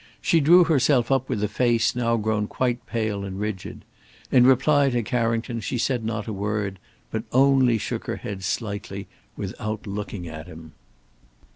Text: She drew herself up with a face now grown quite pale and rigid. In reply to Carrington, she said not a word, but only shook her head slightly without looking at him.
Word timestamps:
She 0.19 0.39
drew 0.39 0.63
herself 0.63 1.11
up 1.11 1.29
with 1.29 1.43
a 1.43 1.47
face 1.47 1.95
now 1.95 2.17
grown 2.17 2.47
quite 2.47 2.87
pale 2.87 3.23
and 3.23 3.39
rigid. 3.39 3.85
In 4.31 4.47
reply 4.47 4.89
to 4.89 5.03
Carrington, 5.03 5.59
she 5.59 5.77
said 5.77 6.03
not 6.03 6.25
a 6.25 6.33
word, 6.33 6.79
but 7.11 7.23
only 7.31 7.77
shook 7.77 8.07
her 8.07 8.15
head 8.15 8.43
slightly 8.43 9.05
without 9.37 9.85
looking 9.85 10.27
at 10.27 10.47
him. 10.47 10.71